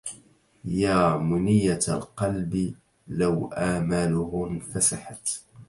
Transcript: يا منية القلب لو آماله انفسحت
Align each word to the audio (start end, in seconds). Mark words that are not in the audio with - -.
يا 0.65 1.17
منية 1.17 1.79
القلب 1.87 2.75
لو 3.07 3.47
آماله 3.53 4.47
انفسحت 4.51 5.39